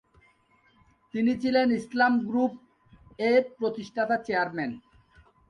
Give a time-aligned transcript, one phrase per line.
[1.13, 2.53] তিনি ছিলেন "ইসলাম গ্রুপ"
[3.19, 4.71] এর প্রতিষ্ঠাতা-চেয়ারম্যান।